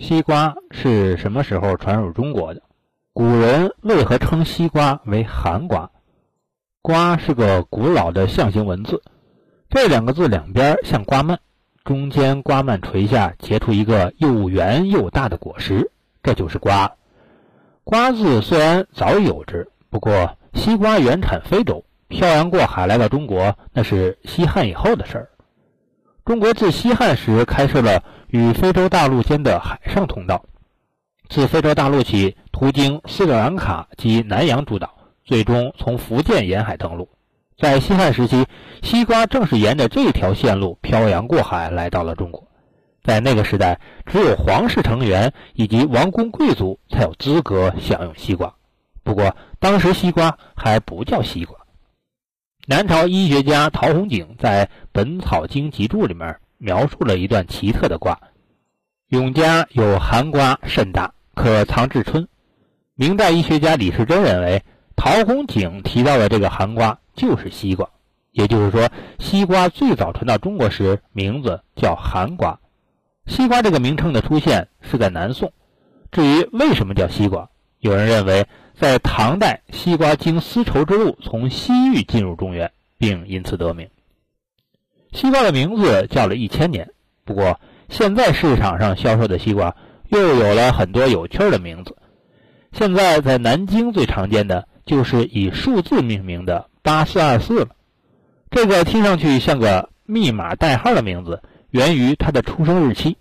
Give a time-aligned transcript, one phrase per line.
[0.00, 2.62] 西瓜是什么时候传入中国的？
[3.12, 5.90] 古人为何称西瓜为寒瓜？
[6.80, 9.02] 瓜是个古老的象形文字，
[9.68, 11.38] 这两个字两边像瓜蔓，
[11.84, 15.92] 中间瓜蔓垂下，结出一个又圆又大的果实，
[16.22, 16.90] 这就是瓜。
[17.84, 25.28] 瓜字虽然早已有之，不过西瓜原产非洲，漂洋过海来到中国，那是西汉以后的事儿。
[26.24, 30.44] 中国自西汉时开设了与非洲大陆间的海上通道，
[31.28, 34.96] 自非洲大陆起，途经斯里兰卡及南洋诸岛。
[35.22, 37.08] 最终从福建沿海登陆，
[37.56, 38.46] 在西汉时期，
[38.82, 42.48] 西瓜正是沿着这条线路漂洋过海来到了中国。
[43.04, 48.52] 在那个时代，只有皇室成员以及王公贵族才有资格享用西瓜。
[49.04, 51.56] 不过，当时西瓜还不叫西瓜。
[52.66, 58.20] 南朝医学家陶弘景在《本草经集注》里面描述了一段奇特的瓜：
[59.08, 62.28] 永嘉有寒瓜甚大，可藏至春。
[62.94, 64.62] 明代医学家李时珍认为。
[65.02, 67.88] 陶弘景提到的这个寒瓜就是西瓜，
[68.32, 72.60] 也就是说，西瓜最早传到中国时名字叫寒瓜。
[73.26, 75.54] 西瓜这个名称的出现是在南宋。
[76.12, 83.88] 至于为什么叫西瓜，有人认为在唐代，西瓜经丝绸之路从西域进入中原，并因此得名。
[85.12, 86.90] 西瓜的名字叫了一千年，
[87.24, 89.76] 不过现在市场上销售的西瓜
[90.08, 91.96] 又有了很多有趣的名字。
[92.72, 94.66] 现在在南京最常见的。
[94.86, 97.68] 就是以数字命名的八四二四了，
[98.50, 103.16] 这个听上去像个密码代号的名字，源于他的出生日期。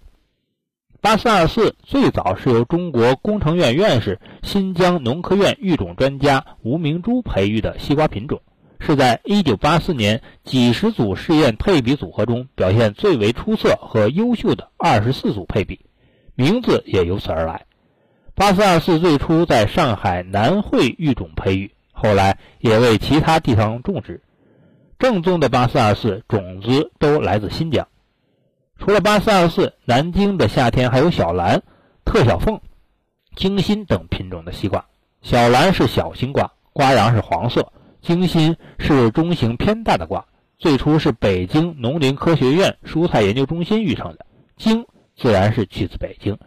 [1.00, 8.42] 八四二四最早是由中国工程院院士、新疆农科院育种专家吴明珠培育的西瓜品种，
[8.90, 15.86] 是在1984年几十组试验配比组合中表现最为出色和优秀的24组配比，
[16.34, 17.68] 名字也由此而来。
[18.34, 24.24] 八四二四最初在上海南汇育种培育，后来也为其他地方种植。
[24.98, 27.88] 正宗的八四二四种子都来自新疆。
[28.80, 31.62] 除了八四二四，南京的夏天还有小蓝、
[32.06, 32.60] 特小凤、
[33.36, 34.84] 京心等品种的西瓜。
[35.22, 37.72] 小蓝是小型瓜，瓜瓤是黄色；
[38.02, 40.26] 京心是中型偏大的瓜。
[40.58, 44.26] 最初是北京农林科学院蔬菜研究中心育成的，
[44.58, 46.38] 京自然是取自北京。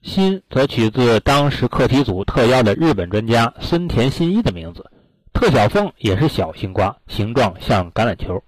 [0.00, 4.90] 新则取自当时课题组特邀的日本专家森田新一的名字。
[5.32, 8.42] 特小凤也是小型瓜，形状像橄榄球。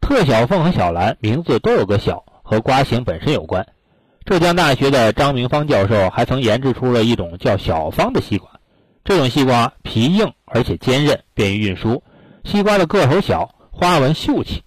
[0.00, 3.66] 特小凤和小兰名字都有个“小”，和瓜形本身有关。
[4.24, 8.53] 浙江大学的张明芳教授还曾研制出了一种叫小方的西瓜。
[9.04, 12.02] 这种西瓜皮硬而且坚韧，便于运输。
[12.42, 14.62] 西瓜的个头小，花纹秀气。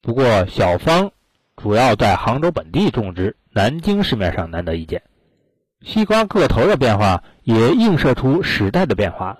[0.00, 1.10] 不过小方
[1.56, 5.02] 主要在杭州本地种植，南京市面上难得一见。
[5.84, 9.38] 西瓜个头的变化也映射出时代的变化。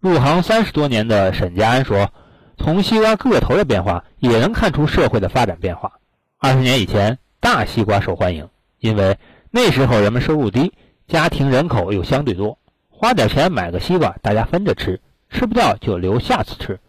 [0.00, 2.12] 入行三十多年的沈家安说
[2.58, 5.94] ：“从西瓜个头的变化也能看出社会的发展变化。
[6.38, 8.48] 二十年以前，大西瓜受欢迎，
[8.78, 9.18] 因为
[9.50, 10.72] 那时候人们收入低，
[11.06, 12.57] 家庭人口又相对多，
[13.00, 15.00] 花点钱买个西瓜，大家分着吃，
[15.30, 16.80] 吃不掉就留下次吃。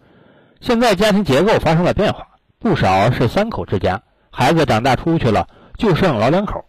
[0.59, 5.47] 现在家庭结构发生了变化，不少是三口之家，孩子长大出去了，
[5.77, 6.65] 就剩老两口。”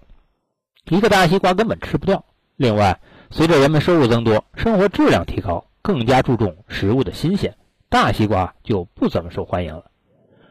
[0.90, 2.22] 一个大西瓜根本吃不掉。
[2.56, 7.56] 另外，随着人们收入增多，生活质量提高，更加注重食物的新鲜，
[7.88, 9.86] 大西瓜就不怎么受欢迎了。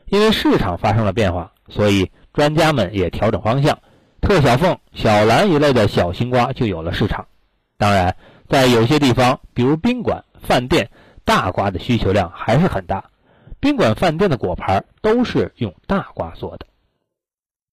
[0.07, 3.77] 因为市场发生了变化，所以专家们也调整方向，
[4.19, 7.27] 特小凤、小蓝一类的小青瓜就有了市场。
[7.77, 8.17] 当然，
[8.49, 10.89] 在有些地方，比如宾馆、饭店，
[11.23, 13.05] 大瓜的需求量还是很大。
[13.59, 16.65] 宾馆、饭店的果盘都是用大瓜做的。